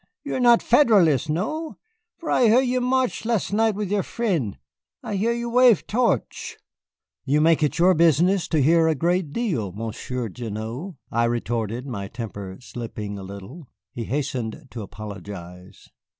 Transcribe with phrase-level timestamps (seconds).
[0.23, 1.77] You are not Federalist, no,
[2.17, 4.57] for I hear you march las' night with your frien',
[5.03, 6.57] I hear you wave torch."
[7.23, 12.07] "You make it your business to hear a great deal, Monsieur Gignoux," I retorted, my
[12.07, 13.67] temper slipping a little.
[13.93, 15.87] He hastened to apologize.